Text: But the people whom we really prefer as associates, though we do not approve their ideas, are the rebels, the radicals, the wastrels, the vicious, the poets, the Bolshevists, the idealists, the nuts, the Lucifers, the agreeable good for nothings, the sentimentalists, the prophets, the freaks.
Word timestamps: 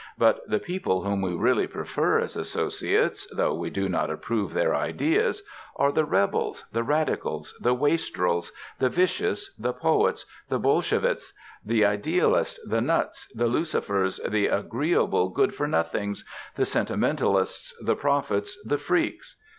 But 0.17 0.41
the 0.49 0.57
people 0.57 1.03
whom 1.03 1.21
we 1.21 1.35
really 1.35 1.67
prefer 1.67 2.17
as 2.17 2.35
associates, 2.35 3.27
though 3.35 3.53
we 3.53 3.69
do 3.69 3.87
not 3.87 4.09
approve 4.09 4.51
their 4.51 4.73
ideas, 4.73 5.43
are 5.75 5.91
the 5.91 6.05
rebels, 6.05 6.65
the 6.71 6.81
radicals, 6.81 7.53
the 7.61 7.75
wastrels, 7.75 8.51
the 8.79 8.89
vicious, 8.89 9.53
the 9.59 9.73
poets, 9.73 10.25
the 10.49 10.57
Bolshevists, 10.57 11.33
the 11.63 11.85
idealists, 11.85 12.59
the 12.67 12.81
nuts, 12.81 13.31
the 13.35 13.45
Lucifers, 13.45 14.19
the 14.27 14.47
agreeable 14.47 15.29
good 15.29 15.53
for 15.53 15.67
nothings, 15.67 16.25
the 16.55 16.65
sentimentalists, 16.65 17.71
the 17.85 17.95
prophets, 17.95 18.57
the 18.65 18.79
freaks. 18.79 19.35